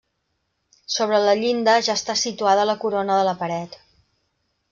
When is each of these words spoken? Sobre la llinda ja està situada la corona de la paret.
Sobre 0.93 1.19
la 1.27 1.35
llinda 1.41 1.75
ja 1.89 1.97
està 2.01 2.15
situada 2.23 2.65
la 2.71 2.77
corona 2.85 3.19
de 3.21 3.29
la 3.29 3.37
paret. 3.45 3.79